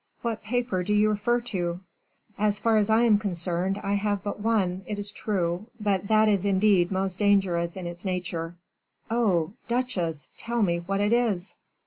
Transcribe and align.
'""What 0.23 0.41
paper 0.41 0.81
do 0.81 0.95
you 0.95 1.11
refer 1.11 1.41
to?" 1.41 1.79
"As 2.35 2.57
far 2.57 2.77
as 2.77 2.89
I 2.89 3.03
am 3.03 3.19
concerned, 3.19 3.79
I 3.83 3.93
have 3.93 4.23
but 4.23 4.39
one, 4.39 4.81
it 4.87 4.97
is 4.97 5.11
true, 5.11 5.67
but 5.79 6.07
that 6.07 6.27
is 6.27 6.43
indeed 6.43 6.91
most 6.91 7.19
dangerous 7.19 7.77
in 7.77 7.85
its 7.85 8.03
nature." 8.03 8.55
"Oh! 9.11 9.53
duchesse, 9.67 10.31
tell 10.37 10.63
me 10.63 10.79
what 10.79 11.01
it 11.01 11.13
is." 11.13 11.55